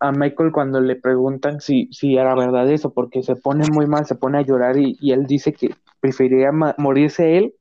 [0.00, 4.06] a Michael cuando le preguntan si, si era verdad eso, porque se pone muy mal,
[4.06, 7.54] se pone a llorar y, y él dice que preferiría morirse él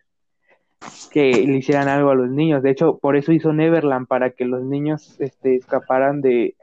[1.11, 2.61] que le hicieran algo a los niños.
[2.61, 6.55] De hecho, por eso hizo Neverland, para que los niños este, escaparan de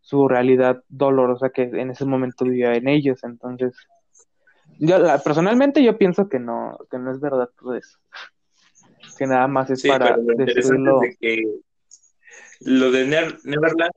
[0.00, 3.22] su realidad dolorosa que en ese momento vivía en ellos.
[3.22, 3.74] Entonces,
[4.80, 7.98] yo la- personalmente yo pienso que no, que no es verdad todo eso.
[9.18, 10.68] Que nada más es Sí, para pero lo es
[11.00, 11.42] de que
[12.60, 13.92] lo de Ner- Neverland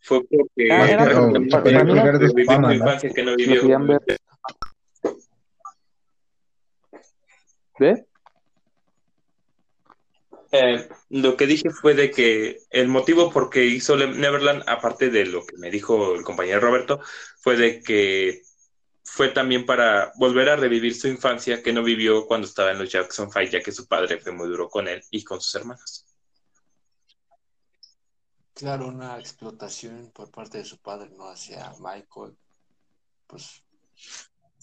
[0.00, 1.38] fue porque Ah, era para de que
[2.78, 2.84] ¿no?
[3.14, 3.60] que vivió.
[10.50, 15.26] Eh, lo que dije fue de que el motivo por qué hizo Neverland, aparte de
[15.26, 17.00] lo que me dijo el compañero Roberto,
[17.40, 18.40] fue de que
[19.10, 22.92] fue también para volver a revivir su infancia que no vivió cuando estaba en los
[22.92, 26.06] Jackson Five, ya que su padre fue muy duro con él y con sus hermanos.
[28.54, 31.28] Claro, una explotación por parte de su padre, ¿no?
[31.30, 32.36] Hacia Michael,
[33.26, 33.64] pues,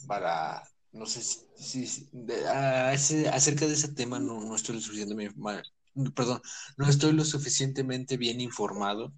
[0.07, 2.07] para, no sé si,
[2.47, 5.35] acerca de ese tema no, no estoy lo suficientemente,
[6.13, 6.41] perdón,
[6.77, 9.11] no estoy lo suficientemente bien informado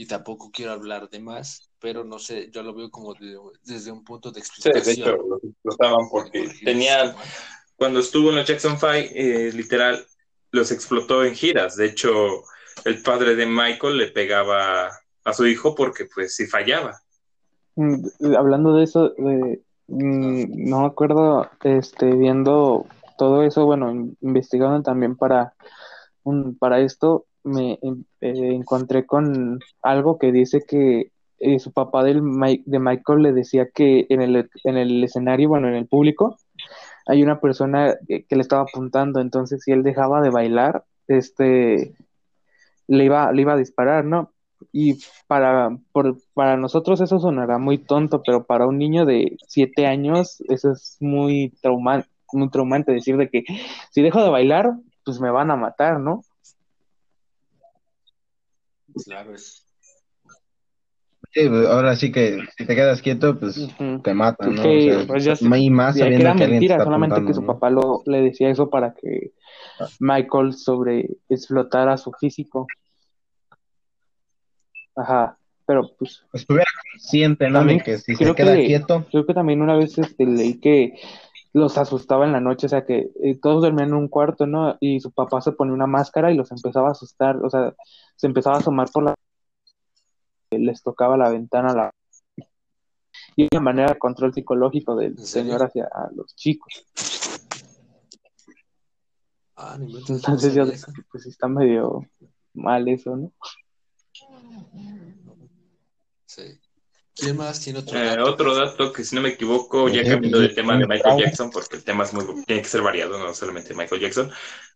[0.00, 3.14] y tampoco quiero hablar de más, pero no sé, yo lo veo como
[3.64, 4.84] desde un punto de explicación.
[4.84, 7.16] Sí, de hecho, lo explotaban porque tenían,
[7.74, 10.06] cuando estuvo en los Jackson Five, eh, literal,
[10.52, 11.74] los explotó en giras.
[11.74, 12.44] De hecho,
[12.84, 14.88] el padre de Michael le pegaba
[15.24, 17.00] a su hijo porque, pues, si fallaba.
[17.74, 22.86] Mm, hablando de eso, de, mm, no me acuerdo, este, viendo
[23.16, 23.90] todo eso, bueno,
[24.20, 25.54] investigando también para,
[26.22, 32.20] un, para esto, me eh, encontré con algo que dice que eh, su papá del
[32.66, 36.36] de Michael le decía que en el, en el escenario, bueno, en el público,
[37.06, 41.94] hay una persona que, le estaba apuntando, entonces si él dejaba de bailar, este,
[42.86, 44.32] le iba, le iba a disparar, ¿no?
[44.72, 45.78] Y para,
[46.34, 50.96] para nosotros eso sonará muy tonto, pero para un niño de siete años eso es
[51.00, 53.44] muy, trauma, muy traumante decir de que
[53.90, 54.72] si dejo de bailar,
[55.04, 56.22] pues me van a matar, ¿no?
[59.04, 59.64] Claro, es.
[61.32, 63.68] Sí, pues, ahora sí que si te quedas quieto, pues
[64.02, 64.62] te matan, ¿no?
[65.06, 68.70] pues ya y más que era mentira, solamente que su papá lo, le decía eso
[68.70, 69.32] para que
[69.78, 69.86] ah.
[70.00, 72.66] Michael sobre explotara su físico.
[74.96, 76.24] Ajá, pero pues...
[76.32, 77.64] Estuviera consciente, ¿no?
[77.84, 79.04] que si se queda quieto...
[79.10, 80.94] Creo que también una vez este, leí que
[81.58, 84.76] los asustaba en la noche, o sea que eh, todos dormían en un cuarto, ¿no?
[84.80, 87.74] Y su papá se ponía una máscara y los empezaba a asustar, o sea,
[88.16, 89.14] se empezaba a asomar por la...
[90.50, 91.90] les tocaba la ventana, la...
[93.36, 96.86] Y una manera de control psicológico del señor hacia los chicos.
[99.56, 100.64] Ah, Entonces yo
[101.10, 102.06] pues está medio
[102.54, 103.32] mal eso, ¿no?
[106.26, 106.60] Sí.
[107.18, 108.24] ¿Quién más tiene otro eh, dato?
[108.24, 111.76] otro dato que si no me equivoco, ya cambiando de tema de Michael Jackson, porque
[111.76, 114.30] el tema es muy, tiene que ser variado, no solamente Michael Jackson,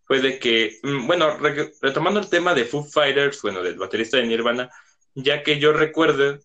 [0.04, 1.38] fue de que, mm, bueno,
[1.80, 4.70] retomando el tema de Foo Fighters, bueno, del baterista de Nirvana,
[5.14, 6.40] ya que yo recuerdo,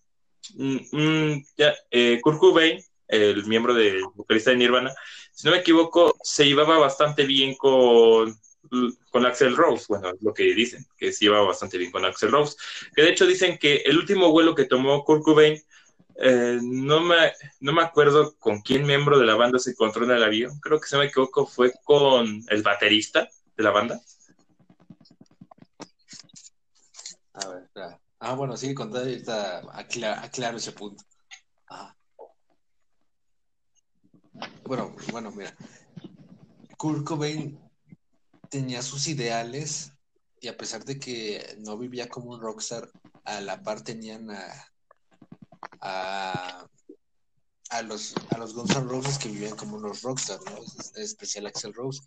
[0.54, 4.94] mm, mm, ya, eh, Kurt Cobain, el miembro del vocalista de Nirvana,
[5.32, 8.38] si no me equivoco, se llevaba bastante bien con,
[9.10, 12.30] con Axel Rose, bueno, es lo que dicen, que se llevaba bastante bien con Axel
[12.30, 12.56] Rose,
[12.94, 15.60] que de hecho dicen que el último vuelo que tomó Kurt Cobain
[16.20, 20.10] eh, no, me, no me acuerdo con quién miembro de la banda se encontró en
[20.10, 20.58] el avión.
[20.60, 24.00] Creo que, se me equivoco, fue con el baterista de la banda.
[27.34, 27.68] A ver,
[28.20, 31.04] Ah, bueno, contando ahorita aclaro, ese punto.
[34.64, 35.56] Bueno, bueno, mira.
[36.76, 37.60] Kurt Cobain
[38.50, 39.92] tenía sus ideales
[40.40, 42.90] y a pesar de que no vivía como un rockstar,
[43.24, 44.68] a la par tenían a,
[45.80, 46.66] a,
[47.84, 50.58] los, a los Guns N' Roses que vivían como unos rockstars, ¿no?
[51.00, 52.00] Especial Axel Rose.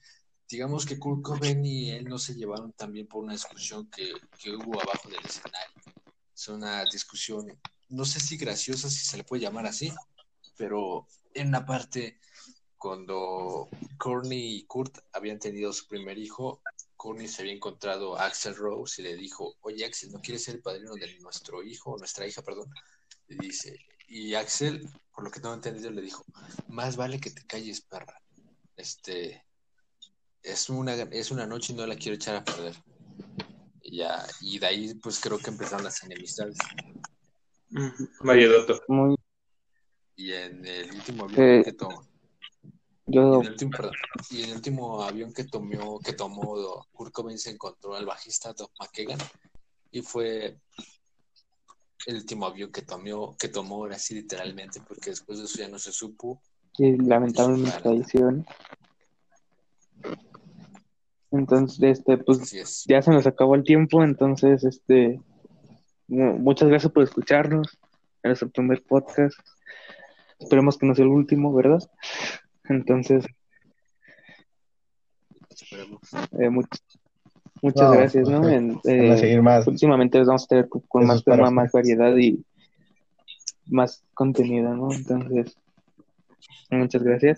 [0.49, 4.51] Digamos que Kurt Cobain y él no se llevaron también por una discusión que, que
[4.51, 5.81] hubo abajo del escenario.
[6.35, 7.47] Es una discusión,
[7.89, 9.93] no sé si graciosa, si se le puede llamar así,
[10.57, 12.19] pero en una parte,
[12.77, 16.61] cuando Courtney y Kurt habían tenido su primer hijo,
[16.97, 20.55] Courtney se había encontrado a Axel Rose y le dijo, oye Axel, ¿no quieres ser
[20.55, 22.69] el padrino de nuestro hijo, nuestra hija, perdón?
[23.31, 23.77] Y dice,
[24.07, 26.25] y Axel, por lo que tengo entendido, le dijo,
[26.67, 28.21] más vale que te calles, perra.
[28.75, 29.43] Este,
[30.43, 32.75] es una, es una noche y no la quiero echar a perder.
[33.81, 36.57] Y ya, y de ahí pues creo que empezaron las enemistades.
[38.21, 38.81] María Dotto.
[40.15, 42.07] Y en el último avión que tomó.
[43.05, 43.21] Yo...
[43.21, 43.71] Y, en el último,
[44.29, 48.53] y en el último avión que tomó, que tomó Kurt Cobain se encontró al bajista
[48.53, 49.19] Doc McKagan
[49.91, 50.57] y fue
[52.07, 55.79] el último avión que tomó, que tomó así literalmente, porque después de eso ya no
[55.79, 56.41] se supo.
[56.77, 58.45] Y lamentablemente tradición.
[61.31, 65.21] Entonces, este, pues ya se nos acabó el tiempo, entonces, este,
[66.07, 67.77] muchas gracias por escucharnos
[68.23, 69.37] en nuestro primer podcast.
[70.39, 71.79] Esperemos que no sea el último, ¿verdad?
[72.65, 73.25] Entonces,
[76.39, 76.81] eh, Muchas
[77.61, 78.41] gracias, ¿no?
[78.83, 79.67] Eh, seguir más.
[79.67, 82.43] Últimamente les vamos a tener con más tema, más variedad y
[83.67, 84.91] más contenido, ¿no?
[84.91, 85.55] Entonces,
[86.69, 87.37] muchas gracias.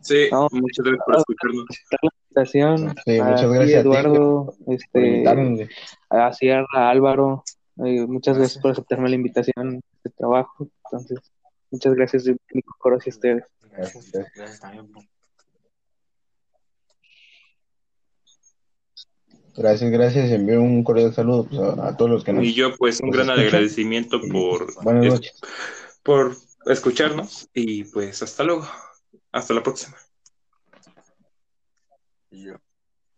[0.00, 1.66] Sí, muchas gracias por escucharnos.
[2.30, 2.94] invitación.
[3.04, 5.24] Sí, a muchas gracias a ti, Eduardo, por este,
[6.10, 7.42] a Sierra, a Álvaro.
[7.84, 10.68] eh, muchas gracias por aceptarme la invitación de trabajo.
[10.84, 11.18] Entonces,
[11.70, 13.44] muchas gracias mi corazón hacia ustedes.
[13.72, 14.32] Gracias, Gracias.
[14.34, 15.08] gracias también.
[19.58, 20.30] Gracias, gracias.
[20.30, 23.08] Envío un cordial saludo pues, a, a todos los que nos Y yo, pues, un
[23.08, 23.46] nos gran escuchan.
[23.46, 25.40] agradecimiento por, buenas es- noches.
[26.02, 26.36] por
[26.66, 28.66] escucharnos y pues hasta luego.
[29.32, 29.96] Hasta la próxima.
[32.30, 32.54] Y yo,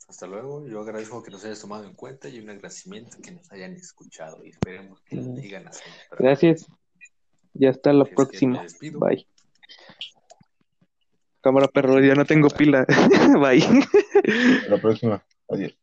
[0.09, 0.67] hasta luego.
[0.67, 4.43] Yo agradezco que nos hayas tomado en cuenta y un agradecimiento que nos hayan escuchado.
[4.45, 5.97] Y esperemos que lo sigan haciendo.
[6.19, 6.67] Gracias.
[7.55, 8.67] Y hasta la Así es próxima.
[8.95, 9.27] Bye.
[11.43, 12.87] Cámara perro, ya no tengo pila.
[13.41, 13.63] Bye.
[13.63, 15.25] Hasta la próxima.
[15.49, 15.75] Adiós.